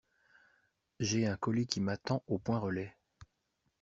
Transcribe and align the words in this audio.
J'ai 0.99 1.27
un 1.27 1.37
colis 1.37 1.67
qui 1.67 1.79
m'attend 1.79 2.23
au 2.25 2.39
point 2.39 2.57
relais. 2.57 2.97